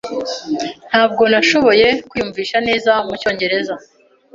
[0.89, 3.75] Ntabwo nashoboye kwiyumvisha neza mucyongereza.